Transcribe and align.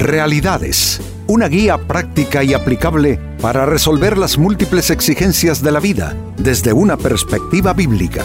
Realidades, 0.00 0.98
una 1.26 1.46
guía 1.46 1.76
práctica 1.76 2.42
y 2.42 2.54
aplicable 2.54 3.20
para 3.42 3.66
resolver 3.66 4.16
las 4.16 4.38
múltiples 4.38 4.88
exigencias 4.88 5.62
de 5.62 5.72
la 5.72 5.78
vida 5.78 6.16
desde 6.38 6.72
una 6.72 6.96
perspectiva 6.96 7.74
bíblica. 7.74 8.24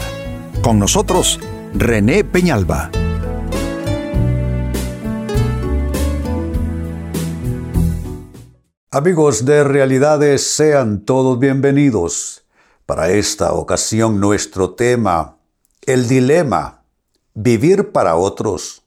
Con 0.61 0.79
nosotros, 0.79 1.37
René 1.73 2.23
Peñalba. 2.23 2.91
Amigos 8.89 9.43
de 9.43 9.65
Realidades, 9.65 10.47
sean 10.47 11.01
todos 11.01 11.37
bienvenidos. 11.39 12.45
Para 12.85 13.09
esta 13.09 13.51
ocasión 13.51 14.21
nuestro 14.21 14.75
tema, 14.75 15.39
el 15.85 16.07
dilema, 16.07 16.85
vivir 17.33 17.91
para 17.91 18.15
otros 18.15 18.83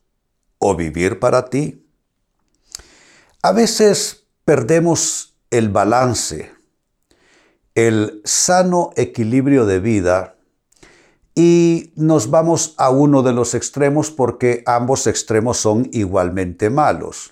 o 0.56 0.74
vivir 0.74 1.18
para 1.18 1.50
ti. 1.50 1.84
A 3.40 3.52
veces 3.52 4.24
perdemos 4.44 5.36
el 5.50 5.68
balance, 5.68 6.50
el 7.76 8.20
sano 8.24 8.90
equilibrio 8.96 9.64
de 9.64 9.78
vida 9.78 10.34
y 11.36 11.92
nos 11.94 12.30
vamos 12.30 12.74
a 12.78 12.90
uno 12.90 13.22
de 13.22 13.32
los 13.32 13.54
extremos 13.54 14.10
porque 14.10 14.64
ambos 14.66 15.06
extremos 15.06 15.58
son 15.58 15.88
igualmente 15.92 16.68
malos. 16.68 17.30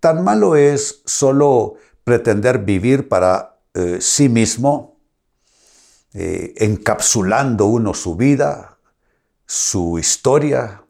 Tan 0.00 0.24
malo 0.24 0.56
es 0.56 1.00
solo 1.06 1.74
pretender 2.02 2.58
vivir 2.64 3.08
para 3.08 3.60
eh, 3.74 3.98
sí 4.00 4.28
mismo, 4.28 4.96
eh, 6.12 6.54
encapsulando 6.56 7.66
uno 7.66 7.94
su 7.94 8.16
vida, 8.16 8.78
su 9.46 9.96
historia, 9.96 10.82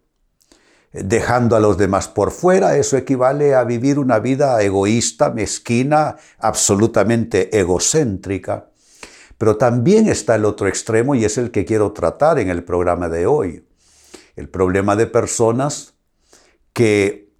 dejando 0.92 1.54
a 1.54 1.60
los 1.60 1.78
demás 1.78 2.08
por 2.08 2.32
fuera, 2.32 2.76
eso 2.76 2.96
equivale 2.96 3.54
a 3.54 3.64
vivir 3.64 3.98
una 3.98 4.18
vida 4.18 4.60
egoísta, 4.60 5.30
mezquina, 5.30 6.16
absolutamente 6.38 7.56
egocéntrica. 7.56 8.70
Pero 9.38 9.56
también 9.56 10.08
está 10.08 10.34
el 10.34 10.44
otro 10.44 10.68
extremo 10.68 11.14
y 11.14 11.24
es 11.24 11.38
el 11.38 11.50
que 11.50 11.64
quiero 11.64 11.92
tratar 11.92 12.38
en 12.38 12.50
el 12.50 12.64
programa 12.64 13.08
de 13.08 13.26
hoy. 13.26 13.64
El 14.36 14.48
problema 14.48 14.96
de 14.96 15.06
personas 15.06 15.94
que 16.72 17.32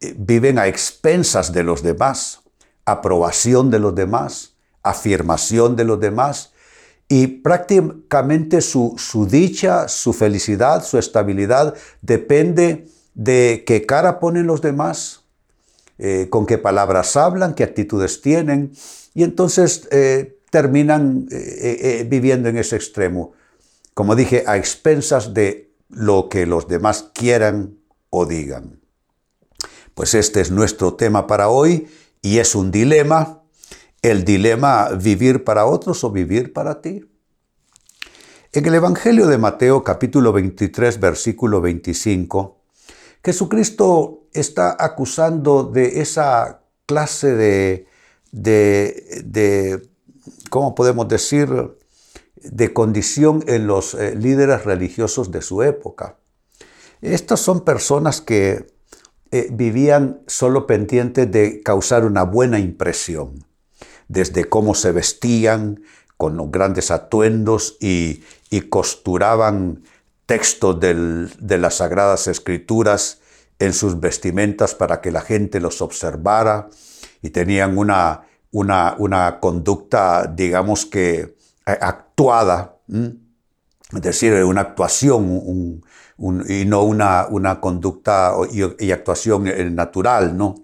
eh, 0.00 0.14
viven 0.18 0.58
a 0.58 0.66
expensas 0.66 1.52
de 1.52 1.62
los 1.62 1.82
demás, 1.82 2.42
aprobación 2.84 3.70
de 3.70 3.78
los 3.78 3.94
demás, 3.94 4.54
afirmación 4.82 5.76
de 5.76 5.84
los 5.84 6.00
demás, 6.00 6.52
y 7.08 7.26
prácticamente 7.28 8.60
su, 8.60 8.94
su 8.98 9.26
dicha, 9.26 9.86
su 9.88 10.12
felicidad, 10.12 10.84
su 10.84 10.98
estabilidad 10.98 11.74
depende 12.02 12.88
de 13.16 13.64
qué 13.66 13.86
cara 13.86 14.20
ponen 14.20 14.46
los 14.46 14.60
demás, 14.60 15.24
eh, 15.98 16.28
con 16.30 16.44
qué 16.44 16.58
palabras 16.58 17.16
hablan, 17.16 17.54
qué 17.54 17.64
actitudes 17.64 18.20
tienen, 18.20 18.72
y 19.14 19.24
entonces 19.24 19.88
eh, 19.90 20.38
terminan 20.50 21.26
eh, 21.30 22.06
viviendo 22.08 22.50
en 22.50 22.58
ese 22.58 22.76
extremo, 22.76 23.32
como 23.94 24.14
dije, 24.14 24.44
a 24.46 24.58
expensas 24.58 25.32
de 25.32 25.72
lo 25.88 26.28
que 26.28 26.44
los 26.44 26.68
demás 26.68 27.10
quieran 27.14 27.78
o 28.10 28.26
digan. 28.26 28.80
Pues 29.94 30.14
este 30.14 30.42
es 30.42 30.50
nuestro 30.50 30.94
tema 30.94 31.26
para 31.26 31.48
hoy 31.48 31.88
y 32.20 32.38
es 32.38 32.54
un 32.54 32.70
dilema, 32.70 33.42
el 34.02 34.24
dilema 34.24 34.90
vivir 34.90 35.42
para 35.42 35.64
otros 35.64 36.04
o 36.04 36.10
vivir 36.10 36.52
para 36.52 36.82
ti. 36.82 37.08
En 38.52 38.66
el 38.66 38.74
Evangelio 38.74 39.26
de 39.26 39.38
Mateo 39.38 39.82
capítulo 39.82 40.32
23 40.32 41.00
versículo 41.00 41.62
25, 41.62 42.55
Jesucristo 43.26 44.28
está 44.32 44.76
acusando 44.78 45.64
de 45.64 46.00
esa 46.00 46.60
clase 46.86 47.34
de, 47.34 47.88
de, 48.30 49.88
¿cómo 50.48 50.76
podemos 50.76 51.08
decir?, 51.08 51.48
de 52.36 52.72
condición 52.72 53.42
en 53.48 53.66
los 53.66 53.94
eh, 53.94 54.14
líderes 54.14 54.64
religiosos 54.64 55.32
de 55.32 55.42
su 55.42 55.64
época. 55.64 56.18
Estas 57.02 57.40
son 57.40 57.64
personas 57.64 58.20
que 58.20 58.68
eh, 59.32 59.48
vivían 59.50 60.20
solo 60.28 60.68
pendientes 60.68 61.28
de 61.28 61.64
causar 61.64 62.04
una 62.04 62.22
buena 62.22 62.60
impresión, 62.60 63.44
desde 64.06 64.44
cómo 64.44 64.76
se 64.76 64.92
vestían, 64.92 65.82
con 66.16 66.36
los 66.36 66.52
grandes 66.52 66.92
atuendos 66.92 67.76
y 67.80 68.22
costuraban 68.70 69.82
textos 70.26 70.78
de 70.80 71.58
las 71.58 71.76
Sagradas 71.76 72.26
Escrituras 72.26 73.20
en 73.58 73.72
sus 73.72 74.00
vestimentas 74.00 74.74
para 74.74 75.00
que 75.00 75.10
la 75.10 75.20
gente 75.20 75.60
los 75.60 75.80
observara 75.80 76.68
y 77.22 77.30
tenían 77.30 77.78
una, 77.78 78.26
una, 78.50 79.38
conducta, 79.40 80.26
digamos 80.26 80.84
que, 80.84 81.20
eh, 81.66 81.78
actuada, 81.80 82.76
es 82.88 84.02
decir, 84.02 84.32
una 84.44 84.62
actuación 84.62 85.82
y 86.48 86.64
no 86.64 86.82
una, 86.82 87.26
una 87.28 87.60
conducta 87.60 88.34
y, 88.50 88.90
actuación 88.90 89.46
eh, 89.46 89.70
natural, 89.70 90.36
¿no? 90.36 90.56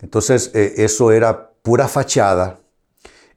Entonces, 0.00 0.50
eh, 0.54 0.74
eso 0.78 1.12
era 1.12 1.50
pura 1.62 1.88
fachada, 1.88 2.58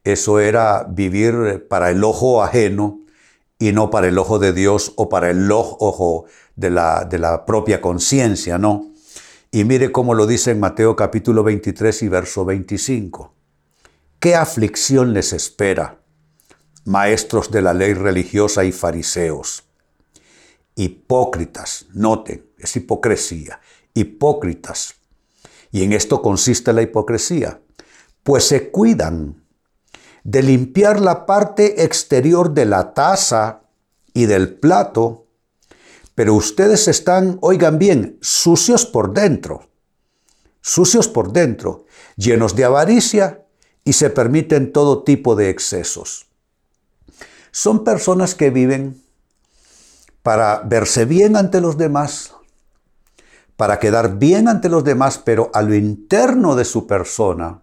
eso 0.04 0.40
era 0.40 0.86
vivir 0.90 1.68
para 1.70 1.90
el 1.90 2.04
ojo 2.04 2.44
ajeno, 2.44 3.03
y 3.63 3.72
no 3.72 3.90
para 3.90 4.09
el 4.09 4.18
ojo 4.18 4.40
de 4.40 4.51
Dios 4.51 4.91
o 4.97 5.07
para 5.07 5.29
el 5.29 5.50
ojo 5.50 6.25
de 6.57 6.69
la, 6.69 7.44
propia 7.47 7.79
conciencia, 7.79 8.57
¿no? 8.57 8.91
Y 9.51 9.63
mire 9.63 9.90
cómo 9.94 10.16
lo 10.16 10.28
dice 10.28 10.51
en 10.51 10.59
Mateo 10.59 10.97
capítulo 10.97 11.44
23 11.44 12.03
y 12.03 12.09
verso 12.09 12.44
25. 12.44 13.34
¿Qué 14.19 14.35
aflicción 14.35 15.13
les 15.13 15.31
espera, 15.31 16.02
maestros 16.84 17.52
de 17.52 17.62
la 17.62 17.73
ley 17.73 17.94
religiosa 17.94 18.66
y 18.66 18.73
fariseos? 18.73 19.63
Hipócritas, 20.75 21.85
noten, 21.94 22.46
es 22.57 22.75
hipocresía, 22.75 23.62
hipócritas. 23.94 24.96
Y 25.72 25.84
en 25.84 25.94
esto 25.94 26.22
consiste 26.22 26.73
la 26.73 26.81
hipocresía, 26.81 27.62
pues 28.23 28.44
se 28.44 28.72
cuidan 28.72 29.43
de 30.23 30.41
limpiar 30.41 31.01
la 31.01 31.25
parte 31.25 31.84
exterior 31.84 32.53
de 32.53 32.66
la 32.66 32.94
taza 32.94 33.61
y 34.13 34.25
del 34.25 34.56
plato, 34.56 35.28
pero 36.16 36.34
ustedes 36.34 36.88
están, 36.88 37.38
oigan 37.41 37.78
bien, 37.78 38.17
sucios 38.22 38.85
por 38.85 39.13
dentro, 39.13 39.69
sucios 40.61 41.07
por 41.07 41.34
dentro, 41.34 41.85
llenos 42.16 42.56
de 42.56 42.63
avaricia 42.63 43.45
y 43.84 43.94
se 43.94 44.09
permiten 44.09 44.72
todo 44.72 45.03
tipo 45.03 45.35
de 45.35 45.50
excesos. 45.50 46.28
Son 47.51 47.84
personas 47.84 48.34
que 48.34 48.50
viven 48.50 49.01
para 50.22 50.59
verse 50.59 51.05
bien 51.05 51.35
ante 51.35 51.59
los 51.59 51.78
demás, 51.78 52.34
para 53.57 53.79
quedar 53.79 54.17
bien 54.17 54.47
ante 54.47 54.69
los 54.69 54.84
demás, 54.84 55.17
pero 55.17 55.51
a 55.53 55.61
lo 55.61 55.75
interno 55.75 56.55
de 56.55 56.66
su 56.66 56.88
persona 56.88 57.62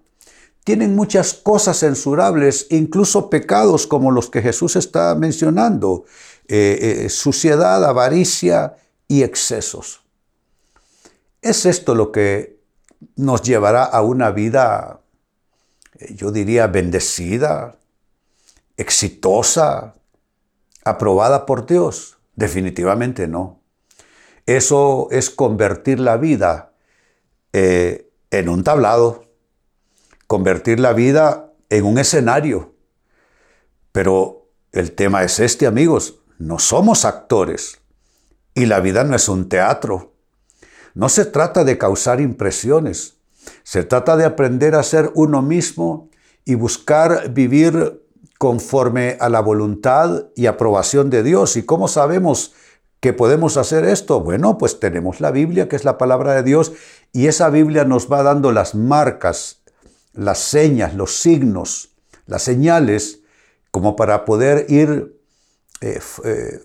tienen 0.64 0.94
muchas 0.94 1.34
cosas 1.34 1.78
censurables, 1.78 2.66
incluso 2.70 3.30
pecados 3.30 3.86
como 3.86 4.10
los 4.10 4.28
que 4.28 4.42
Jesús 4.42 4.76
está 4.76 5.14
mencionando, 5.14 6.04
eh, 6.48 7.04
eh, 7.04 7.08
suciedad, 7.08 7.84
avaricia 7.84 8.76
y 9.08 9.22
excesos. 9.22 10.02
¿Es 11.40 11.64
esto 11.64 11.94
lo 11.94 12.12
que 12.12 12.60
nos 13.16 13.42
llevará 13.42 13.84
a 13.84 14.02
una 14.02 14.30
vida, 14.30 15.00
eh, 15.98 16.14
yo 16.14 16.30
diría, 16.30 16.66
bendecida, 16.66 17.78
exitosa, 18.76 19.94
aprobada 20.84 21.46
por 21.46 21.66
Dios? 21.66 22.18
Definitivamente 22.34 23.26
no. 23.26 23.62
Eso 24.44 25.08
es 25.10 25.30
convertir 25.30 26.00
la 26.00 26.16
vida 26.16 26.72
en 27.52 28.48
un 28.48 28.62
tablado 28.62 29.29
convertir 30.30 30.78
la 30.78 30.92
vida 30.92 31.54
en 31.70 31.84
un 31.84 31.98
escenario. 31.98 32.76
Pero 33.90 34.46
el 34.70 34.92
tema 34.92 35.24
es 35.24 35.40
este, 35.40 35.66
amigos, 35.66 36.20
no 36.38 36.60
somos 36.60 37.04
actores 37.04 37.80
y 38.54 38.66
la 38.66 38.78
vida 38.78 39.02
no 39.02 39.16
es 39.16 39.28
un 39.28 39.48
teatro. 39.48 40.12
No 40.94 41.08
se 41.08 41.24
trata 41.24 41.64
de 41.64 41.78
causar 41.78 42.20
impresiones, 42.20 43.16
se 43.64 43.82
trata 43.82 44.16
de 44.16 44.24
aprender 44.24 44.76
a 44.76 44.84
ser 44.84 45.10
uno 45.16 45.42
mismo 45.42 46.10
y 46.44 46.54
buscar 46.54 47.30
vivir 47.30 48.00
conforme 48.38 49.16
a 49.18 49.28
la 49.30 49.40
voluntad 49.40 50.28
y 50.36 50.46
aprobación 50.46 51.10
de 51.10 51.24
Dios. 51.24 51.56
¿Y 51.56 51.64
cómo 51.64 51.88
sabemos 51.88 52.54
que 53.00 53.12
podemos 53.12 53.56
hacer 53.56 53.84
esto? 53.84 54.20
Bueno, 54.20 54.58
pues 54.58 54.78
tenemos 54.78 55.20
la 55.20 55.32
Biblia, 55.32 55.68
que 55.68 55.74
es 55.74 55.84
la 55.84 55.98
palabra 55.98 56.34
de 56.34 56.44
Dios, 56.44 56.72
y 57.12 57.26
esa 57.26 57.50
Biblia 57.50 57.84
nos 57.84 58.08
va 58.08 58.22
dando 58.22 58.52
las 58.52 58.76
marcas 58.76 59.59
las 60.12 60.38
señas, 60.38 60.94
los 60.94 61.20
signos, 61.20 61.90
las 62.26 62.42
señales, 62.42 63.20
como 63.70 63.96
para 63.96 64.24
poder 64.24 64.66
ir 64.68 65.16
eh, 65.80 66.00
eh, 66.24 66.60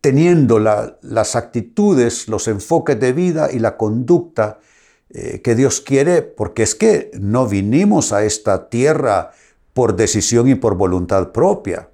teniendo 0.00 0.58
las 0.58 1.36
actitudes, 1.36 2.28
los 2.28 2.48
enfoques 2.48 2.98
de 2.98 3.12
vida 3.12 3.50
y 3.52 3.58
la 3.58 3.76
conducta 3.76 4.60
eh, 5.10 5.40
que 5.42 5.54
Dios 5.54 5.80
quiere, 5.80 6.22
porque 6.22 6.62
es 6.62 6.74
que 6.74 7.10
no 7.18 7.46
vinimos 7.46 8.12
a 8.12 8.24
esta 8.24 8.68
tierra 8.68 9.32
por 9.74 9.96
decisión 9.96 10.48
y 10.48 10.54
por 10.54 10.76
voluntad 10.76 11.32
propia. 11.32 11.88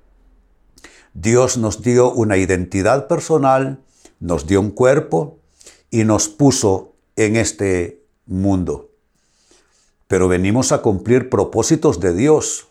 Dios 1.13 1.59
nos 1.59 1.83
dio 1.83 2.13
una 2.13 2.37
identidad 2.37 3.07
personal, 3.07 3.83
nos 4.21 4.47
dio 4.47 4.61
un 4.61 4.71
cuerpo 4.71 5.39
y 5.91 6.05
nos 6.05 6.29
puso 6.29 6.95
en 7.15 7.37
este 7.37 8.03
mundo. 8.27 8.94
Pero 10.15 10.29
venimos 10.29 10.71
a 10.71 10.81
cumplir 10.81 11.29
propósitos 11.29 11.99
de 11.99 12.15
Dios, 12.15 12.69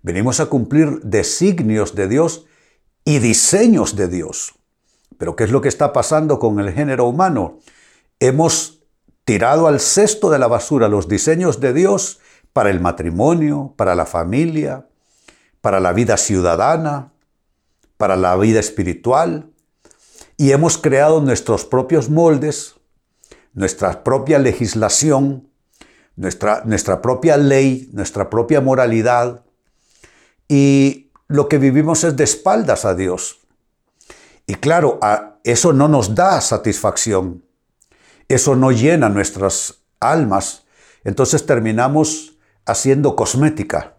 venimos 0.00 0.40
a 0.40 0.46
cumplir 0.46 1.02
designios 1.02 1.94
de 1.94 2.08
Dios 2.08 2.46
y 3.04 3.18
diseños 3.18 3.94
de 3.94 4.08
Dios. 4.08 4.54
Pero 5.18 5.36
¿qué 5.36 5.44
es 5.44 5.50
lo 5.50 5.60
que 5.60 5.68
está 5.68 5.92
pasando 5.92 6.38
con 6.38 6.58
el 6.60 6.72
género 6.72 7.04
humano? 7.04 7.58
Hemos 8.20 8.84
tirado 9.26 9.66
al 9.66 9.80
cesto 9.80 10.30
de 10.30 10.38
la 10.38 10.46
basura 10.46 10.88
los 10.88 11.08
diseños 11.08 11.60
de 11.60 11.74
Dios 11.74 12.20
para 12.54 12.70
el 12.70 12.80
matrimonio, 12.80 13.74
para 13.76 13.94
la 13.94 14.06
familia, 14.06 14.88
para 15.60 15.78
la 15.78 15.92
vida 15.92 16.16
ciudadana, 16.16 17.12
para 17.98 18.16
la 18.16 18.34
vida 18.36 18.60
espiritual, 18.60 19.50
y 20.38 20.52
hemos 20.52 20.78
creado 20.78 21.20
nuestros 21.20 21.66
propios 21.66 22.08
moldes, 22.08 22.76
nuestra 23.52 24.02
propia 24.02 24.38
legislación, 24.38 25.51
nuestra, 26.16 26.62
nuestra 26.64 27.00
propia 27.00 27.36
ley, 27.36 27.88
nuestra 27.92 28.28
propia 28.30 28.60
moralidad, 28.60 29.42
y 30.48 31.10
lo 31.28 31.48
que 31.48 31.58
vivimos 31.58 32.04
es 32.04 32.16
de 32.16 32.24
espaldas 32.24 32.84
a 32.84 32.94
Dios. 32.94 33.38
Y 34.46 34.56
claro, 34.56 35.00
eso 35.44 35.72
no 35.72 35.88
nos 35.88 36.14
da 36.14 36.40
satisfacción, 36.40 37.44
eso 38.28 38.56
no 38.56 38.70
llena 38.70 39.08
nuestras 39.08 39.82
almas, 40.00 40.64
entonces 41.04 41.46
terminamos 41.46 42.38
haciendo 42.66 43.16
cosmética, 43.16 43.96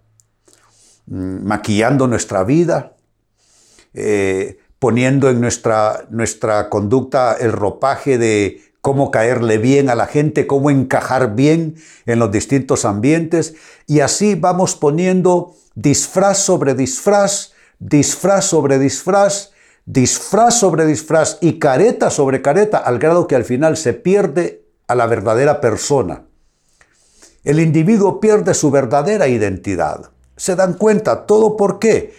mm, 1.07 1.45
maquillando 1.45 2.07
nuestra 2.07 2.43
vida, 2.43 2.95
eh, 3.93 4.59
poniendo 4.79 5.29
en 5.29 5.39
nuestra, 5.39 6.05
nuestra 6.09 6.69
conducta 6.69 7.37
el 7.39 7.51
ropaje 7.51 8.17
de 8.17 8.61
cómo 8.83 9.11
caerle 9.11 9.59
bien 9.59 9.89
a 9.89 9.95
la 9.95 10.07
gente, 10.07 10.45
cómo 10.45 10.69
encajar 10.69 11.35
bien 11.35 11.75
en 12.05 12.19
los 12.19 12.33
distintos 12.33 12.83
ambientes, 12.83 13.55
y 13.87 14.01
así 14.01 14.35
vamos 14.35 14.75
poniendo 14.75 15.55
disfraz 15.73 16.39
sobre 16.39 16.75
disfraz, 16.75 17.53
disfraz 17.79 18.43
sobre 18.43 18.79
disfraz, 18.79 19.51
disfraz 19.85 20.59
sobre 20.59 20.85
disfraz 20.85 21.37
y 21.39 21.59
careta 21.59 22.09
sobre 22.09 22.41
careta, 22.41 22.77
al 22.77 22.99
grado 22.99 23.25
que 23.25 23.37
al 23.37 23.45
final 23.45 23.77
se 23.77 23.93
pierde 23.93 24.65
a 24.87 24.95
la 24.95 25.07
verdadera 25.07 25.61
persona. 25.61 26.25
El 27.45 27.61
individuo 27.61 28.19
pierde 28.19 28.53
su 28.53 28.69
verdadera 28.69 29.29
identidad. 29.29 30.11
¿Se 30.35 30.57
dan 30.57 30.73
cuenta? 30.73 31.25
¿Todo 31.25 31.55
por 31.55 31.79
qué? 31.79 32.13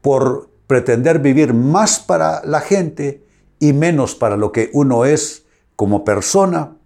Por 0.00 0.48
pretender 0.66 1.18
vivir 1.18 1.52
más 1.52 2.00
para 2.00 2.42
la 2.46 2.62
gente 2.62 3.22
y 3.58 3.74
menos 3.74 4.14
para 4.14 4.38
lo 4.38 4.50
que 4.50 4.70
uno 4.72 5.04
es 5.04 5.45
como 5.76 6.04
persona 6.04 6.76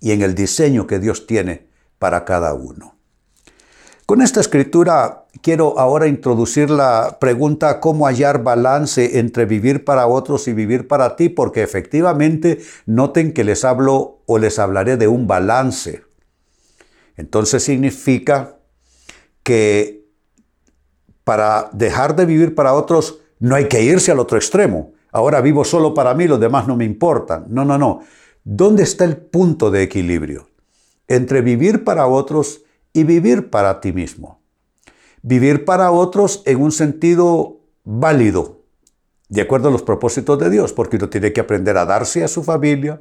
y 0.00 0.12
en 0.12 0.22
el 0.22 0.34
diseño 0.34 0.86
que 0.86 0.98
Dios 0.98 1.26
tiene 1.26 1.68
para 1.98 2.24
cada 2.24 2.54
uno. 2.54 2.94
Con 4.06 4.20
esta 4.20 4.40
escritura 4.40 5.24
quiero 5.40 5.78
ahora 5.78 6.06
introducir 6.06 6.68
la 6.68 7.18
pregunta 7.20 7.80
cómo 7.80 8.06
hallar 8.06 8.42
balance 8.42 9.18
entre 9.18 9.46
vivir 9.46 9.84
para 9.84 10.06
otros 10.06 10.46
y 10.48 10.52
vivir 10.52 10.88
para 10.88 11.16
ti, 11.16 11.30
porque 11.30 11.62
efectivamente 11.62 12.60
noten 12.84 13.32
que 13.32 13.44
les 13.44 13.64
hablo 13.64 14.22
o 14.26 14.38
les 14.38 14.58
hablaré 14.58 14.98
de 14.98 15.08
un 15.08 15.26
balance. 15.26 16.02
Entonces 17.16 17.62
significa 17.62 18.58
que 19.42 20.04
para 21.24 21.70
dejar 21.72 22.16
de 22.16 22.26
vivir 22.26 22.54
para 22.54 22.74
otros 22.74 23.20
no 23.38 23.54
hay 23.54 23.68
que 23.68 23.82
irse 23.82 24.10
al 24.10 24.18
otro 24.18 24.36
extremo. 24.36 24.93
Ahora 25.14 25.40
vivo 25.40 25.64
solo 25.64 25.94
para 25.94 26.12
mí, 26.12 26.26
los 26.26 26.40
demás 26.40 26.66
no 26.66 26.74
me 26.74 26.84
importan. 26.84 27.46
No, 27.48 27.64
no, 27.64 27.78
no. 27.78 28.00
¿Dónde 28.42 28.82
está 28.82 29.04
el 29.04 29.16
punto 29.16 29.70
de 29.70 29.84
equilibrio 29.84 30.48
entre 31.06 31.40
vivir 31.40 31.84
para 31.84 32.08
otros 32.08 32.62
y 32.92 33.04
vivir 33.04 33.48
para 33.48 33.80
ti 33.80 33.92
mismo? 33.92 34.40
Vivir 35.22 35.64
para 35.64 35.92
otros 35.92 36.42
en 36.46 36.60
un 36.60 36.72
sentido 36.72 37.60
válido, 37.84 38.62
de 39.28 39.42
acuerdo 39.42 39.68
a 39.68 39.70
los 39.70 39.84
propósitos 39.84 40.36
de 40.40 40.50
Dios, 40.50 40.72
porque 40.72 40.96
uno 40.96 41.08
tiene 41.08 41.32
que 41.32 41.40
aprender 41.40 41.76
a 41.78 41.86
darse 41.86 42.24
a 42.24 42.28
su 42.28 42.42
familia, 42.42 42.98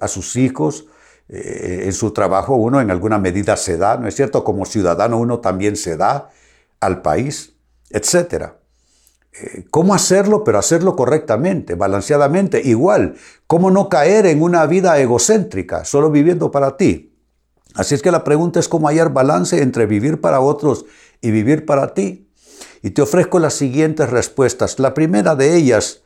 a 0.00 0.08
sus 0.08 0.34
hijos, 0.34 0.86
eh, 1.28 1.82
en 1.84 1.92
su 1.92 2.10
trabajo 2.10 2.56
uno 2.56 2.80
en 2.80 2.90
alguna 2.90 3.18
medida 3.18 3.56
se 3.56 3.76
da, 3.76 3.96
¿no 3.98 4.08
es 4.08 4.16
cierto? 4.16 4.42
Como 4.42 4.64
ciudadano 4.64 5.16
uno 5.16 5.38
también 5.38 5.76
se 5.76 5.96
da 5.96 6.28
al 6.80 7.02
país, 7.02 7.54
etc. 7.90 8.61
Eh, 9.32 9.64
¿Cómo 9.70 9.94
hacerlo? 9.94 10.44
Pero 10.44 10.58
hacerlo 10.58 10.94
correctamente, 10.94 11.74
balanceadamente, 11.74 12.60
igual. 12.62 13.16
¿Cómo 13.46 13.70
no 13.70 13.88
caer 13.88 14.26
en 14.26 14.42
una 14.42 14.66
vida 14.66 14.98
egocéntrica, 14.98 15.84
solo 15.84 16.10
viviendo 16.10 16.50
para 16.50 16.76
ti? 16.76 17.14
Así 17.74 17.94
es 17.94 18.02
que 18.02 18.10
la 18.10 18.24
pregunta 18.24 18.60
es 18.60 18.68
cómo 18.68 18.88
hallar 18.88 19.12
balance 19.12 19.62
entre 19.62 19.86
vivir 19.86 20.20
para 20.20 20.40
otros 20.40 20.84
y 21.20 21.30
vivir 21.30 21.64
para 21.64 21.94
ti. 21.94 22.28
Y 22.82 22.90
te 22.90 23.00
ofrezco 23.00 23.38
las 23.38 23.54
siguientes 23.54 24.10
respuestas. 24.10 24.78
La 24.78 24.92
primera 24.92 25.34
de 25.34 25.56
ellas, 25.56 26.02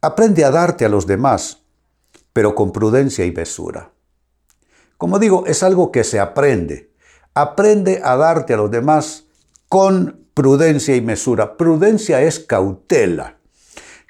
aprende 0.00 0.44
a 0.44 0.50
darte 0.50 0.84
a 0.84 0.88
los 0.88 1.06
demás, 1.06 1.62
pero 2.32 2.54
con 2.54 2.72
prudencia 2.72 3.24
y 3.24 3.32
mesura. 3.32 3.92
Como 4.96 5.18
digo, 5.18 5.44
es 5.46 5.62
algo 5.62 5.92
que 5.92 6.04
se 6.04 6.20
aprende. 6.20 6.90
Aprende 7.34 8.00
a 8.02 8.16
darte 8.16 8.54
a 8.54 8.56
los 8.56 8.70
demás 8.70 9.24
con 9.68 10.25
prudencia 10.36 10.94
y 10.94 11.00
mesura. 11.00 11.56
Prudencia 11.56 12.20
es 12.20 12.40
cautela. 12.40 13.38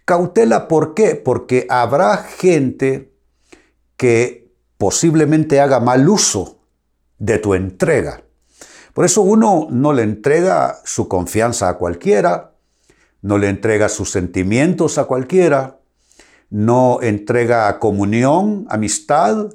Cautela, 0.05 0.67
¿por 0.67 0.93
qué? 0.93 1.15
Porque 1.15 1.69
habrá 1.71 2.17
gente 2.17 3.13
que 3.97 4.53
posiblemente 4.77 5.61
haga 5.61 5.79
mal 5.79 6.09
uso 6.09 6.59
de 7.19 7.39
tu 7.39 7.55
entrega. 7.55 8.25
Por 8.93 9.05
eso 9.05 9.23
uno 9.23 9.69
no 9.71 9.93
le 9.93 10.03
entrega 10.03 10.81
su 10.85 11.07
confianza 11.07 11.69
a 11.69 11.79
cualquiera, 11.79 12.55
no 13.23 13.39
le 13.39 13.49
entrega 13.49 13.89
sus 13.89 14.11
sentimientos 14.11 14.99
a 14.99 15.05
cualquiera, 15.05 15.79
no 16.51 16.99
entrega 17.03 17.79
comunión, 17.79 18.67
amistad, 18.69 19.55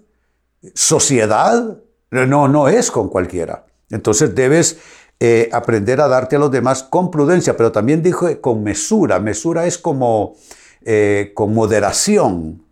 sociedad, 0.73 1.80
no, 2.11 2.47
no 2.47 2.69
es 2.69 2.92
con 2.92 3.09
cualquiera. 3.09 3.66
Entonces 3.90 4.33
debes 4.33 4.80
eh, 5.23 5.49
aprender 5.51 6.01
a 6.01 6.07
darte 6.07 6.35
a 6.35 6.40
los 6.40 6.49
demás 6.49 6.81
con 6.81 7.11
prudencia, 7.11 7.56
pero 7.56 7.71
también 7.71 8.01
dijo 8.01 8.28
con 8.42 8.63
mesura. 8.63 9.19
Mesura 9.19 9.68
es 9.68 9.78
como 9.78 10.35
eh, 10.83 11.33
con 11.35 11.54
moderación, 11.54 12.63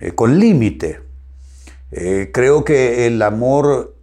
eh, 0.00 0.12
con 0.12 0.38
límite. 0.38 1.00
creo 2.32 2.64
que 2.64 3.06
el 3.06 3.20
amor 3.20 3.96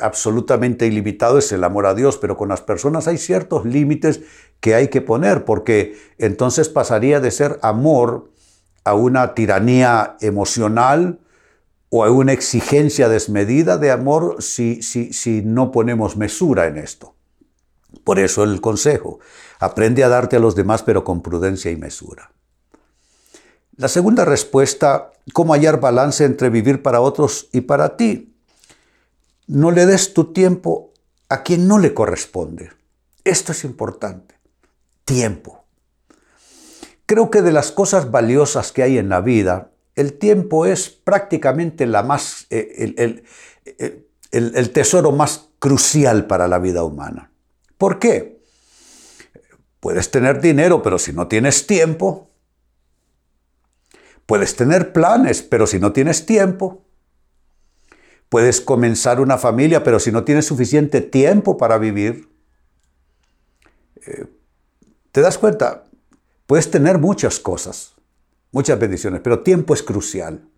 absolutamente 0.00 0.86
ilimitado 0.86 1.36
es 1.36 1.52
el 1.52 1.62
amor 1.62 1.84
a 1.84 1.94
Dios, 1.94 2.16
pero 2.16 2.38
con 2.38 2.48
las 2.48 2.62
personas 2.62 3.06
hay 3.06 3.18
ciertos 3.18 3.66
límites 3.66 4.22
que 4.60 4.74
hay 4.74 4.88
que 4.88 5.02
poner, 5.02 5.44
porque 5.44 5.96
entonces 6.16 6.70
pasaría 6.70 7.20
de 7.20 7.30
ser 7.30 7.58
amor 7.60 8.30
a 8.84 8.94
una 8.94 9.34
tiranía 9.34 10.16
emocional, 10.22 11.18
o 11.90 12.04
hay 12.04 12.10
una 12.10 12.32
exigencia 12.32 13.08
desmedida 13.08 13.76
de 13.76 13.90
amor 13.90 14.36
si, 14.40 14.82
si, 14.82 15.12
si 15.12 15.42
no 15.42 15.72
ponemos 15.72 16.16
mesura 16.16 16.66
en 16.66 16.78
esto. 16.78 17.14
Por 18.04 18.18
eso 18.18 18.44
el 18.44 18.60
consejo, 18.60 19.18
aprende 19.58 20.04
a 20.04 20.08
darte 20.08 20.36
a 20.36 20.40
los 20.40 20.54
demás 20.54 20.82
pero 20.82 21.04
con 21.04 21.20
prudencia 21.20 21.70
y 21.70 21.76
mesura. 21.76 22.32
La 23.76 23.88
segunda 23.88 24.24
respuesta, 24.24 25.12
¿cómo 25.32 25.52
hallar 25.52 25.80
balance 25.80 26.24
entre 26.24 26.48
vivir 26.48 26.82
para 26.82 27.00
otros 27.00 27.48
y 27.52 27.62
para 27.62 27.96
ti? 27.96 28.36
No 29.46 29.70
le 29.70 29.86
des 29.86 30.14
tu 30.14 30.32
tiempo 30.32 30.92
a 31.28 31.42
quien 31.42 31.66
no 31.66 31.78
le 31.78 31.92
corresponde. 31.92 32.70
Esto 33.24 33.52
es 33.52 33.64
importante. 33.64 34.34
Tiempo. 35.04 35.64
Creo 37.06 37.30
que 37.30 37.42
de 37.42 37.52
las 37.52 37.72
cosas 37.72 38.10
valiosas 38.10 38.70
que 38.70 38.82
hay 38.82 38.98
en 38.98 39.08
la 39.08 39.20
vida, 39.20 39.69
el 39.96 40.14
tiempo 40.18 40.66
es 40.66 40.88
prácticamente 40.88 41.86
la 41.86 42.02
más, 42.02 42.46
eh, 42.50 43.22
el, 44.30 44.70
tesoro 44.70 45.12
más 45.12 45.48
crucial 45.58 46.26
para 46.26 46.48
la 46.48 46.58
vida 46.58 46.84
humana. 46.84 47.30
¿Por 47.76 47.98
qué? 47.98 48.40
Puedes 49.80 50.10
tener 50.10 50.40
dinero, 50.40 50.82
pero 50.82 50.98
si 50.98 51.12
no 51.12 51.28
tienes 51.28 51.66
tiempo, 51.66 52.30
puedes 54.26 54.54
tener 54.54 54.92
planes, 54.92 55.42
pero 55.42 55.66
si 55.66 55.78
no 55.78 55.92
tienes 55.92 56.26
tiempo, 56.26 56.84
puedes 58.28 58.60
comenzar 58.60 59.20
una 59.20 59.38
familia, 59.38 59.82
pero 59.82 59.98
si 59.98 60.12
no 60.12 60.24
tienes 60.24 60.46
suficiente 60.46 61.00
tiempo 61.00 61.56
para 61.56 61.78
vivir, 61.78 62.28
eh, 64.06 64.26
¿te 65.12 65.20
das 65.20 65.36
cuenta? 65.36 65.84
Puedes 66.46 66.70
tener 66.70 66.98
muchas 66.98 67.40
cosas, 67.40 67.94
muchas 68.52 68.78
bendiciones, 68.78 69.20
pero 69.22 69.40
tiempo 69.40 69.74
es 69.74 69.82
crucial. 69.82 70.48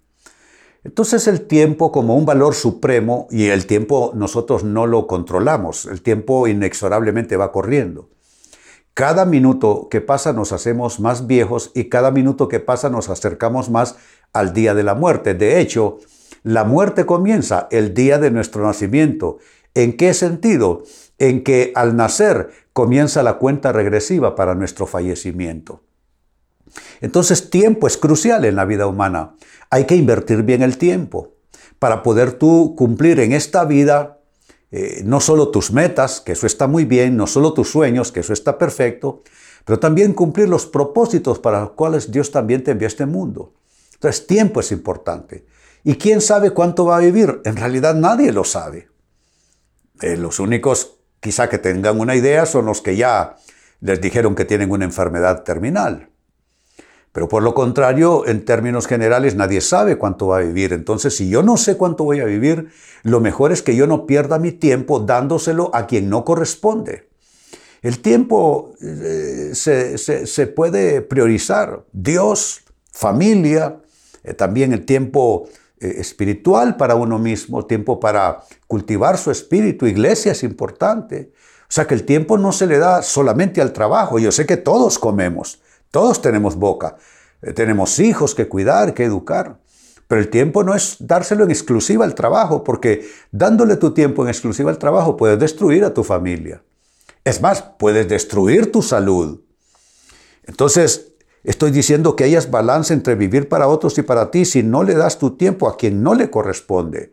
Entonces 0.84 1.28
el 1.28 1.46
tiempo 1.46 1.92
como 1.92 2.16
un 2.16 2.26
valor 2.26 2.54
supremo 2.54 3.28
y 3.30 3.46
el 3.46 3.66
tiempo 3.66 4.12
nosotros 4.14 4.64
no 4.64 4.86
lo 4.86 5.06
controlamos, 5.06 5.86
el 5.86 6.02
tiempo 6.02 6.48
inexorablemente 6.48 7.36
va 7.36 7.52
corriendo. 7.52 8.10
Cada 8.94 9.24
minuto 9.24 9.88
que 9.90 10.00
pasa 10.00 10.32
nos 10.32 10.52
hacemos 10.52 11.00
más 11.00 11.26
viejos 11.26 11.70
y 11.74 11.88
cada 11.88 12.10
minuto 12.10 12.48
que 12.48 12.60
pasa 12.60 12.90
nos 12.90 13.08
acercamos 13.08 13.70
más 13.70 13.96
al 14.32 14.52
día 14.52 14.74
de 14.74 14.82
la 14.82 14.94
muerte. 14.94 15.34
De 15.34 15.60
hecho, 15.60 15.98
la 16.42 16.64
muerte 16.64 17.06
comienza 17.06 17.68
el 17.70 17.94
día 17.94 18.18
de 18.18 18.30
nuestro 18.30 18.64
nacimiento. 18.64 19.38
¿En 19.74 19.96
qué 19.96 20.12
sentido? 20.12 20.82
En 21.18 21.44
que 21.44 21.72
al 21.74 21.96
nacer 21.96 22.50
comienza 22.72 23.22
la 23.22 23.38
cuenta 23.38 23.72
regresiva 23.72 24.34
para 24.34 24.54
nuestro 24.54 24.86
fallecimiento. 24.86 25.80
Entonces 27.00 27.50
tiempo 27.50 27.86
es 27.86 27.96
crucial 27.96 28.44
en 28.44 28.56
la 28.56 28.64
vida 28.64 28.86
humana. 28.86 29.34
Hay 29.70 29.84
que 29.84 29.96
invertir 29.96 30.42
bien 30.42 30.62
el 30.62 30.78
tiempo 30.78 31.34
para 31.78 32.02
poder 32.02 32.32
tú 32.32 32.74
cumplir 32.76 33.20
en 33.20 33.32
esta 33.32 33.64
vida 33.64 34.18
eh, 34.74 35.02
no 35.04 35.20
solo 35.20 35.50
tus 35.50 35.70
metas, 35.70 36.22
que 36.22 36.32
eso 36.32 36.46
está 36.46 36.66
muy 36.66 36.86
bien, 36.86 37.14
no 37.14 37.26
solo 37.26 37.52
tus 37.52 37.70
sueños, 37.70 38.10
que 38.10 38.20
eso 38.20 38.32
está 38.32 38.56
perfecto, 38.56 39.22
pero 39.66 39.78
también 39.78 40.14
cumplir 40.14 40.48
los 40.48 40.64
propósitos 40.64 41.38
para 41.38 41.60
los 41.60 41.70
cuales 41.72 42.10
Dios 42.10 42.30
también 42.30 42.64
te 42.64 42.70
envió 42.70 42.86
a 42.86 42.88
este 42.88 43.04
mundo. 43.04 43.52
Entonces 43.92 44.26
tiempo 44.26 44.60
es 44.60 44.72
importante. 44.72 45.44
¿Y 45.84 45.96
quién 45.96 46.22
sabe 46.22 46.52
cuánto 46.52 46.86
va 46.86 46.96
a 46.96 47.00
vivir? 47.00 47.42
En 47.44 47.56
realidad 47.56 47.94
nadie 47.94 48.32
lo 48.32 48.44
sabe. 48.44 48.88
Eh, 50.00 50.16
los 50.16 50.40
únicos 50.40 50.96
quizá 51.20 51.50
que 51.50 51.58
tengan 51.58 52.00
una 52.00 52.16
idea 52.16 52.46
son 52.46 52.64
los 52.64 52.80
que 52.80 52.96
ya 52.96 53.36
les 53.80 54.00
dijeron 54.00 54.34
que 54.34 54.46
tienen 54.46 54.70
una 54.70 54.86
enfermedad 54.86 55.42
terminal. 55.42 56.08
Pero 57.12 57.28
por 57.28 57.42
lo 57.42 57.52
contrario, 57.52 58.26
en 58.26 58.44
términos 58.44 58.86
generales, 58.86 59.34
nadie 59.34 59.60
sabe 59.60 59.98
cuánto 59.98 60.28
va 60.28 60.38
a 60.38 60.40
vivir. 60.40 60.72
Entonces, 60.72 61.14
si 61.14 61.28
yo 61.28 61.42
no 61.42 61.58
sé 61.58 61.76
cuánto 61.76 62.04
voy 62.04 62.20
a 62.20 62.24
vivir, 62.24 62.70
lo 63.02 63.20
mejor 63.20 63.52
es 63.52 63.62
que 63.62 63.76
yo 63.76 63.86
no 63.86 64.06
pierda 64.06 64.38
mi 64.38 64.50
tiempo 64.50 64.98
dándoselo 64.98 65.70
a 65.74 65.86
quien 65.86 66.08
no 66.08 66.24
corresponde. 66.24 67.10
El 67.82 67.98
tiempo 67.98 68.72
eh, 68.80 69.50
se, 69.54 70.46
puede 70.46 71.02
priorizar. 71.02 71.84
Dios, 71.92 72.62
familia, 72.92 73.80
eh, 74.22 74.32
también 74.32 74.72
el 74.72 74.86
tiempo 74.86 75.48
eh, 75.80 75.96
espiritual 75.98 76.76
para 76.76 76.94
uno 76.94 77.18
mismo, 77.18 77.66
tiempo 77.66 78.00
para 78.00 78.44
cultivar 78.68 79.18
su 79.18 79.30
espíritu. 79.30 79.86
Iglesia 79.86 80.32
es 80.32 80.44
importante. 80.44 81.32
O 81.62 81.74
sea 81.74 81.86
que 81.86 81.94
el 81.94 82.04
tiempo 82.04 82.38
no 82.38 82.52
se 82.52 82.66
le 82.66 82.78
da 82.78 83.02
solamente 83.02 83.60
al 83.60 83.72
trabajo. 83.72 84.18
Yo 84.18 84.30
sé 84.30 84.46
que 84.46 84.56
todos 84.56 84.98
comemos. 84.98 85.60
Todos 85.92 86.22
tenemos 86.22 86.56
boca, 86.56 86.96
eh, 87.42 87.52
tenemos 87.52 88.00
hijos 88.00 88.34
que 88.34 88.48
cuidar, 88.48 88.94
que 88.94 89.04
educar. 89.04 89.60
Pero 90.08 90.20
el 90.20 90.30
tiempo 90.30 90.64
no 90.64 90.74
es 90.74 90.96
dárselo 90.98 91.44
en 91.44 91.50
exclusiva 91.50 92.04
al 92.04 92.14
trabajo, 92.14 92.64
porque 92.64 93.06
dándole 93.30 93.76
tu 93.76 93.94
tiempo 93.94 94.22
en 94.22 94.28
exclusiva 94.28 94.70
al 94.70 94.78
trabajo 94.78 95.16
puedes 95.16 95.38
destruir 95.38 95.84
a 95.84 95.94
tu 95.94 96.02
familia. 96.02 96.62
Es 97.24 97.40
más, 97.40 97.62
puedes 97.78 98.08
destruir 98.08 98.72
tu 98.72 98.82
salud. 98.82 99.40
Entonces, 100.44 101.12
estoy 101.44 101.70
diciendo 101.70 102.16
que 102.16 102.24
hayas 102.24 102.50
balance 102.50 102.92
entre 102.92 103.14
vivir 103.14 103.48
para 103.48 103.68
otros 103.68 103.96
y 103.98 104.02
para 104.02 104.30
ti 104.30 104.44
si 104.44 104.62
no 104.62 104.82
le 104.82 104.94
das 104.94 105.18
tu 105.18 105.36
tiempo 105.36 105.68
a 105.68 105.76
quien 105.76 106.02
no 106.02 106.14
le 106.14 106.30
corresponde. 106.30 107.12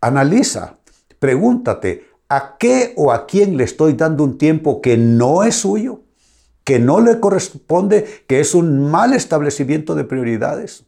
Analiza, 0.00 0.78
pregúntate, 1.18 2.06
¿a 2.28 2.56
qué 2.58 2.92
o 2.96 3.10
a 3.10 3.26
quién 3.26 3.56
le 3.56 3.64
estoy 3.64 3.94
dando 3.94 4.22
un 4.22 4.38
tiempo 4.38 4.80
que 4.80 4.96
no 4.96 5.42
es 5.42 5.56
suyo? 5.56 6.02
Que 6.68 6.78
no 6.78 7.00
le 7.00 7.18
corresponde, 7.18 8.24
que 8.26 8.40
es 8.40 8.54
un 8.54 8.90
mal 8.90 9.14
establecimiento 9.14 9.94
de 9.94 10.04
prioridades. 10.04 10.84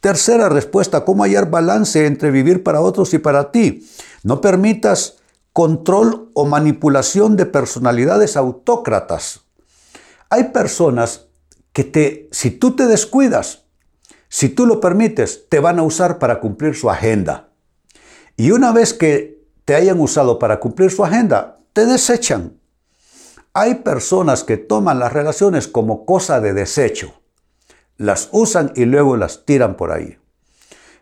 Tercera 0.00 0.48
respuesta, 0.48 1.04
¿cómo 1.04 1.24
hallar 1.24 1.50
balance 1.50 2.06
entre 2.06 2.30
vivir 2.30 2.62
para 2.62 2.80
otros 2.80 3.12
y 3.12 3.18
para 3.18 3.50
ti? 3.50 3.84
No 4.22 4.40
permitas 4.40 5.16
control 5.52 6.30
o 6.34 6.46
manipulación 6.46 7.36
de 7.36 7.46
personalidades 7.46 8.36
autócratas. 8.36 9.40
Hay 10.30 10.44
personas 10.52 11.26
que 11.72 11.82
te, 11.82 12.28
si 12.30 12.52
tú 12.52 12.76
te 12.76 12.86
descuidas, 12.86 13.64
si 14.28 14.48
tú 14.48 14.64
lo 14.64 14.78
permites, 14.78 15.48
te 15.48 15.58
van 15.58 15.80
a 15.80 15.82
usar 15.82 16.20
para 16.20 16.38
cumplir 16.38 16.76
su 16.76 16.88
agenda. 16.88 17.48
Y 18.36 18.52
una 18.52 18.70
vez 18.70 18.94
que 18.94 19.44
te 19.64 19.74
hayan 19.74 19.98
usado 19.98 20.38
para 20.38 20.60
cumplir 20.60 20.92
su 20.92 21.04
agenda, 21.04 21.58
te 21.72 21.84
desechan. 21.84 22.61
Hay 23.54 23.76
personas 23.76 24.44
que 24.44 24.56
toman 24.56 24.98
las 24.98 25.12
relaciones 25.12 25.68
como 25.68 26.06
cosa 26.06 26.40
de 26.40 26.54
desecho, 26.54 27.20
las 27.98 28.30
usan 28.32 28.72
y 28.74 28.86
luego 28.86 29.16
las 29.16 29.44
tiran 29.44 29.76
por 29.76 29.92
ahí. 29.92 30.18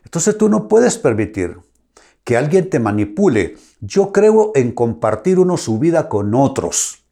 Entonces 0.03 0.37
tú 0.37 0.49
no 0.49 0.67
puedes 0.67 0.97
permitir 0.97 1.57
que 2.23 2.35
alguien 2.35 2.69
te 2.69 2.79
manipule. 2.79 3.57
Yo 3.79 4.11
creo 4.11 4.51
en 4.55 4.73
compartir 4.73 5.39
uno 5.39 5.57
su 5.57 5.79
vida 5.79 6.09
con 6.09 6.35
otros. 6.35 7.03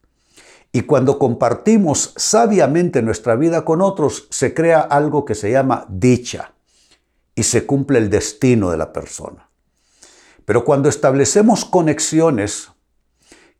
Y 0.72 0.82
cuando 0.82 1.18
compartimos 1.18 2.12
sabiamente 2.16 3.02
nuestra 3.02 3.34
vida 3.34 3.64
con 3.64 3.80
otros, 3.80 4.28
se 4.30 4.54
crea 4.54 4.80
algo 4.80 5.24
que 5.24 5.34
se 5.34 5.50
llama 5.50 5.86
dicha 5.88 6.52
y 7.34 7.42
se 7.42 7.66
cumple 7.66 7.98
el 7.98 8.10
destino 8.10 8.70
de 8.70 8.76
la 8.76 8.92
persona. 8.92 9.48
Pero 10.44 10.64
cuando 10.64 10.88
establecemos 10.88 11.64
conexiones 11.64 12.68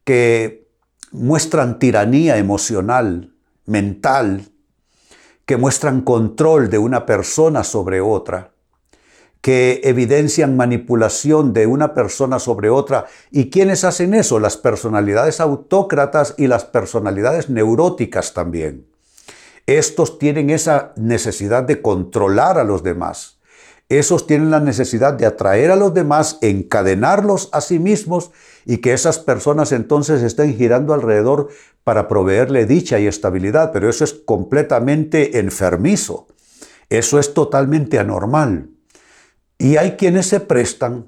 que 0.05 0.70
muestran 1.13 1.79
tiranía 1.79 2.37
emocional, 2.37 3.35
mental, 3.67 4.49
que 5.47 5.57
muestran 5.57 6.03
control 6.03 6.71
de 6.71 6.79
una 6.79 7.07
persona 7.07 7.65
sobre 7.65 8.01
otra, 8.01 8.53
que 9.41 9.81
evidencian 9.85 10.57
manipulación 10.57 11.53
de 11.53 11.67
una 11.67 11.95
persona 11.95 12.39
sobre 12.39 12.71
otra. 12.71 13.07
¿Y 13.31 13.51
quiénes 13.51 13.85
hacen 13.85 14.15
eso? 14.15 14.39
Las 14.39 14.57
personalidades 14.57 15.41
autócratas 15.41 16.35
y 16.39 16.47
las 16.47 16.65
personalidades 16.65 17.51
neuróticas 17.51 18.35
también. 18.35 18.87
Estos 19.67 20.19
tienen 20.19 20.51
esa 20.51 20.93
necesidad 20.97 21.65
de 21.65 21.81
controlar 21.83 22.59
a 22.59 22.65
los 22.65 22.83
demás. 22.83 23.40
Esos 23.91 24.29
tienen 24.29 24.53
la 24.53 24.61
necesidad 24.61 25.15
de 25.15 25.27
atraer 25.27 25.73
a 25.73 25.77
los 25.77 25.93
demás, 25.93 26.39
encadenarlos 26.43 27.49
a 27.53 27.61
sí 27.61 27.81
mismos 27.81 28.31
y 28.65 28.79
que 28.79 28.93
esas 28.93 29.19
personas 29.19 29.73
entonces 29.73 30.23
estén 30.23 30.57
girando 30.57 30.95
alrededor 30.95 31.49
para 31.83 32.07
proveerle 32.07 32.67
dicha 32.67 33.01
y 33.01 33.09
estabilidad. 33.09 33.73
Pero 33.73 33.91
eso 33.91 34.05
es 34.05 34.13
completamente 34.13 35.41
enfermizo. 35.41 36.29
Eso 36.89 37.19
es 37.19 37.35
totalmente 37.35 37.99
anormal. 37.99 38.71
Y 39.59 39.77
hay 39.77 39.97
quienes 39.97 40.27
se 40.27 40.39
prestan 40.39 41.07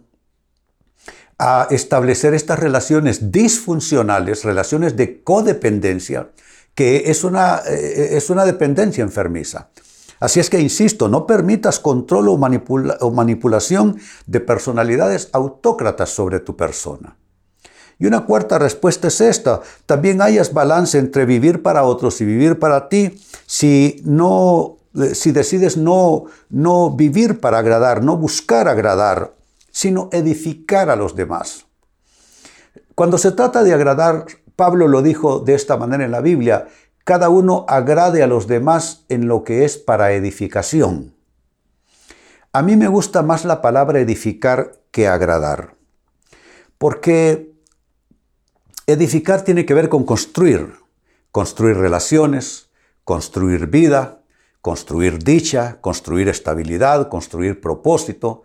a 1.38 1.68
establecer 1.70 2.34
estas 2.34 2.58
relaciones 2.58 3.30
disfuncionales, 3.30 4.42
relaciones 4.42 4.96
de 4.96 5.22
codependencia, 5.22 6.30
que 6.74 7.04
es 7.06 7.22
una, 7.22 7.62
eh, 7.64 8.16
es 8.16 8.28
una 8.28 8.44
dependencia 8.44 9.02
enfermiza. 9.04 9.70
Así 10.22 10.38
es 10.38 10.48
que, 10.48 10.60
insisto, 10.60 11.08
no 11.08 11.26
permitas 11.26 11.80
control 11.80 12.28
o, 12.28 13.10
manipulación 13.10 13.98
de 14.24 14.38
personalidades 14.38 15.28
autócratas 15.32 16.10
sobre 16.10 16.38
tu 16.38 16.56
persona. 16.56 17.16
Y 17.98 18.06
una 18.06 18.24
cuarta 18.24 18.60
respuesta 18.60 19.08
es 19.08 19.20
esta. 19.20 19.62
También 19.84 20.22
hayas 20.22 20.52
balance 20.52 20.96
entre 20.96 21.26
vivir 21.26 21.60
para 21.60 21.82
otros 21.82 22.20
y 22.20 22.24
vivir 22.24 22.60
para 22.60 22.88
ti 22.88 23.20
si 23.46 24.00
no 24.04 24.76
eh, 24.94 25.16
si 25.16 25.32
decides 25.32 25.76
no, 25.76 26.26
no 26.50 26.92
vivir 26.92 27.40
para 27.40 27.58
agradar, 27.58 28.04
no 28.04 28.16
buscar 28.16 28.68
agradar, 28.68 29.32
sino 29.72 30.08
edificar 30.12 30.88
a 30.88 30.94
los 30.94 31.16
demás. 31.16 31.66
Cuando 32.94 33.18
se 33.18 33.32
trata 33.32 33.64
de 33.64 33.74
agradar, 33.74 34.26
Pablo 34.54 34.86
lo 34.86 35.02
dijo 35.02 35.40
de 35.40 35.54
esta 35.54 35.76
manera 35.76 36.04
en 36.04 36.12
la 36.12 36.20
Biblia, 36.20 36.68
cada 37.04 37.28
uno 37.28 37.64
agrade 37.68 38.22
a 38.22 38.26
los 38.26 38.46
demás 38.46 39.04
en 39.08 39.26
lo 39.26 39.44
que 39.44 39.64
es 39.64 39.76
para 39.76 40.12
edificación. 40.12 41.14
A 42.52 42.62
mí 42.62 42.76
me 42.76 42.88
gusta 42.88 43.22
más 43.22 43.44
la 43.44 43.62
palabra 43.62 44.00
edificar 44.00 44.80
que 44.90 45.08
agradar, 45.08 45.74
porque 46.78 47.54
edificar 48.86 49.42
tiene 49.42 49.64
que 49.64 49.74
ver 49.74 49.88
con 49.88 50.04
construir, 50.04 50.74
construir 51.30 51.76
relaciones, 51.78 52.68
construir 53.04 53.68
vida, 53.68 54.20
construir 54.60 55.18
dicha, 55.18 55.78
construir 55.80 56.28
estabilidad, 56.28 57.08
construir 57.08 57.60
propósito, 57.60 58.44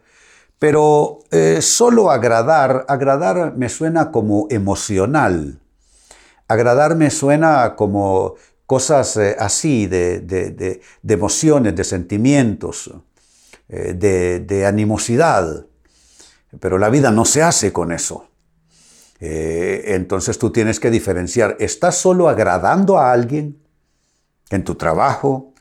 pero 0.58 1.20
eh, 1.30 1.62
solo 1.62 2.10
agradar, 2.10 2.86
agradar 2.88 3.56
me 3.58 3.70
suena 3.70 4.12
como 4.12 4.48
emocional, 4.50 5.60
Agradarme 6.50 7.10
suena 7.10 7.76
como 7.76 8.36
cosas 8.68 9.16
eh, 9.18 9.36
así, 9.40 9.88
de, 9.88 10.82
emociones, 11.08 11.76
de 11.76 11.84
sentimientos, 11.84 12.94
eh, 13.70 13.94
de, 13.94 14.66
animosidad. 14.66 15.66
Pero 16.60 16.78
la 16.78 16.90
vida 16.90 17.10
no 17.10 17.26
se 17.26 17.42
hace 17.42 17.74
con 17.74 17.92
eso. 17.92 18.30
Eh, 19.20 19.96
entonces 19.96 20.38
tú 20.38 20.52
tienes 20.52 20.80
que 20.80 20.92
diferenciar, 20.92 21.56
¿estás 21.60 21.98
solo 21.98 22.30
agradando 22.30 23.00
a 23.00 23.12
alguien 23.12 23.58
en 24.52 24.64
tu 24.64 24.76
trabajo, 24.76 25.54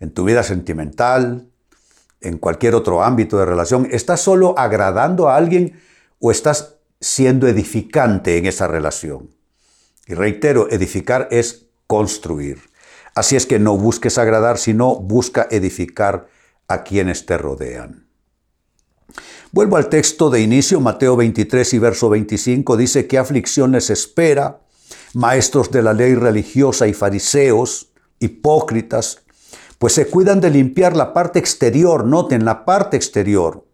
en 0.00 0.10
tu 0.10 0.24
vida 0.24 0.42
sentimental, 0.42 1.48
en 2.20 2.38
cualquier 2.38 2.74
otro 2.74 3.04
ámbito 3.04 3.38
de 3.38 3.44
relación, 3.44 3.86
¿estás 3.90 4.20
solo 4.20 4.58
agradando 4.58 5.28
a 5.28 5.36
alguien 5.36 5.78
o 6.18 6.30
estás 6.30 6.76
siendo 7.00 7.46
edificante 7.46 8.38
en 8.38 8.46
esa 8.46 8.66
relación? 8.66 9.30
Y 10.06 10.14
reitero, 10.14 10.70
edificar 10.70 11.28
es 11.30 11.66
construir. 11.94 12.58
Así 13.14 13.36
es 13.36 13.46
que 13.46 13.60
no 13.60 13.78
busques 13.78 14.18
agradar, 14.18 14.58
sino 14.58 14.96
busca 14.96 15.46
edificar 15.48 16.26
a 16.66 16.82
quienes 16.82 17.24
te 17.24 17.38
rodean. 17.38 18.08
Vuelvo 19.52 19.76
al 19.76 19.88
texto 19.88 20.28
de 20.28 20.40
inicio, 20.40 20.80
Mateo 20.80 21.14
23 21.14 21.74
y 21.74 21.78
verso 21.78 22.08
25, 22.08 22.76
dice 22.76 23.06
que 23.06 23.16
aflicción 23.16 23.70
les 23.70 23.90
espera, 23.90 24.62
maestros 25.12 25.70
de 25.70 25.82
la 25.82 25.92
ley 25.92 26.16
religiosa 26.16 26.88
y 26.88 26.94
fariseos, 26.94 27.92
hipócritas, 28.18 29.20
pues 29.78 29.92
se 29.92 30.08
cuidan 30.08 30.40
de 30.40 30.50
limpiar 30.50 30.96
la 30.96 31.12
parte 31.12 31.38
exterior, 31.38 32.04
noten 32.04 32.44
la 32.44 32.64
parte 32.64 32.96
exterior, 32.96 33.64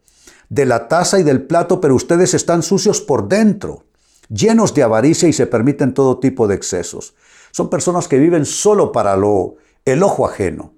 de 0.50 0.66
la 0.66 0.88
taza 0.88 1.18
y 1.18 1.22
del 1.22 1.44
plato, 1.44 1.80
pero 1.80 1.94
ustedes 1.94 2.34
están 2.34 2.62
sucios 2.62 3.00
por 3.00 3.28
dentro, 3.28 3.84
llenos 4.28 4.74
de 4.74 4.82
avaricia 4.82 5.26
y 5.26 5.32
se 5.32 5.46
permiten 5.46 5.94
todo 5.94 6.18
tipo 6.18 6.46
de 6.46 6.56
excesos. 6.56 7.14
Son 7.52 7.71
personas 7.71 8.09
que 8.09 8.19
viven 8.19 8.45
solo 8.45 8.92
para 8.92 9.16
lo, 9.16 9.57
el 9.85 10.02
ojo 10.02 10.26
ajeno. 10.26 10.75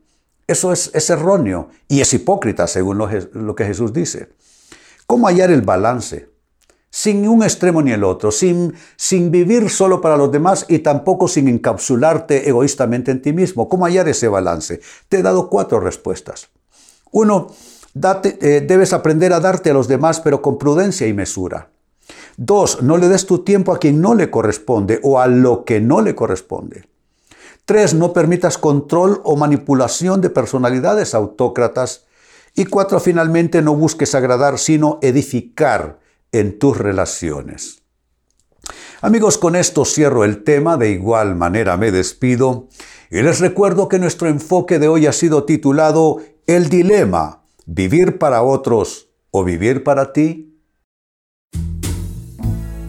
Eso 0.46 0.72
es, 0.72 1.10
erróneo 1.10 1.68
y 1.88 2.00
es 2.00 2.12
hipócrita, 2.12 2.66
según 2.66 2.98
lo, 2.98 3.54
que 3.54 3.64
Jesús 3.64 3.92
dice. 3.92 4.30
¿Cómo 5.06 5.26
hallar 5.26 5.50
el 5.50 5.62
balance? 5.62 6.30
Sin 6.90 7.26
un 7.26 7.42
extremo 7.42 7.80
ni 7.80 7.92
el 7.92 8.04
otro, 8.04 8.30
sin, 8.30 8.74
sin 8.96 9.30
vivir 9.30 9.70
solo 9.70 10.00
para 10.00 10.16
los 10.16 10.30
demás 10.30 10.66
y 10.68 10.80
tampoco 10.80 11.26
sin 11.26 11.48
encapsularte 11.48 12.48
egoístamente 12.48 13.10
en 13.10 13.22
ti 13.22 13.32
mismo. 13.32 13.68
¿Cómo 13.68 13.86
hallar 13.86 14.08
ese 14.08 14.28
balance? 14.28 14.80
Te 15.08 15.18
he 15.18 15.22
dado 15.22 15.48
cuatro 15.48 15.80
respuestas. 15.80 16.50
Uno, 17.12 17.48
eh, 17.94 18.64
debes 18.66 18.92
aprender 18.92 19.32
a 19.32 19.40
darte 19.40 19.70
a 19.70 19.74
los 19.74 19.88
demás, 19.88 20.20
pero 20.20 20.42
con 20.42 20.58
prudencia 20.58 21.06
y 21.06 21.14
mesura. 21.14 21.70
Dos, 22.36 22.82
no 22.82 22.96
le 22.96 23.08
des 23.08 23.26
tu 23.26 23.40
tiempo 23.40 23.72
a 23.72 23.78
quien 23.78 24.00
no 24.00 24.14
le 24.14 24.30
corresponde 24.30 25.00
o 25.02 25.20
a 25.20 25.26
lo 25.26 25.64
que 25.64 25.80
no 25.80 26.00
le 26.00 26.14
corresponde. 26.14 26.84
Tres, 27.64 27.94
no 27.94 28.12
permitas 28.12 28.58
control 28.58 29.20
o 29.24 29.36
manipulación 29.36 30.20
de 30.20 30.30
personalidades 30.30 31.14
autócratas. 31.14 32.06
Y 32.54 32.66
cuatro, 32.66 33.00
finalmente, 33.00 33.62
no 33.62 33.74
busques 33.74 34.14
agradar, 34.14 34.58
sino 34.58 34.98
edificar 35.02 36.00
en 36.32 36.58
tus 36.58 36.76
relaciones. 36.76 37.82
Amigos, 39.00 39.38
con 39.38 39.56
esto 39.56 39.84
cierro 39.84 40.24
el 40.24 40.44
tema, 40.44 40.76
de 40.76 40.90
igual 40.90 41.34
manera 41.34 41.76
me 41.76 41.90
despido 41.90 42.68
y 43.10 43.20
les 43.20 43.40
recuerdo 43.40 43.88
que 43.88 43.98
nuestro 43.98 44.28
enfoque 44.28 44.78
de 44.78 44.88
hoy 44.88 45.06
ha 45.06 45.12
sido 45.12 45.44
titulado 45.44 46.18
El 46.46 46.68
dilema, 46.68 47.42
vivir 47.66 48.18
para 48.18 48.42
otros 48.42 49.08
o 49.30 49.44
vivir 49.44 49.84
para 49.84 50.12
ti. 50.12 50.51